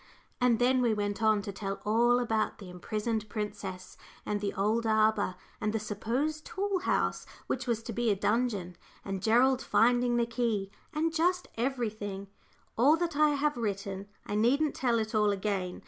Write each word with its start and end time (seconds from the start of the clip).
And 0.41 0.57
then 0.57 0.81
we 0.81 0.95
went 0.95 1.21
on 1.21 1.43
to 1.43 1.51
tell 1.51 1.79
all 1.85 2.17
about 2.19 2.57
the 2.57 2.71
imprisoned 2.71 3.29
princess, 3.29 3.97
and 4.25 4.41
the 4.41 4.51
old 4.55 4.87
arbour, 4.87 5.35
and 5.61 5.73
the 5.73 5.79
supposed 5.79 6.43
tool 6.47 6.79
house, 6.79 7.27
which 7.45 7.67
was 7.67 7.83
to 7.83 7.93
be 7.93 8.09
a 8.09 8.15
dungeon, 8.15 8.77
and 9.05 9.21
Gerald 9.21 9.61
finding 9.61 10.17
the 10.17 10.25
key, 10.25 10.71
and 10.91 11.13
just 11.13 11.49
everything 11.55 12.29
all 12.75 12.97
that 12.97 13.15
I 13.15 13.35
have 13.35 13.57
written; 13.57 14.07
I 14.25 14.33
needn't 14.33 14.73
tell 14.73 14.97
it 14.97 15.13
all 15.13 15.29
again. 15.29 15.79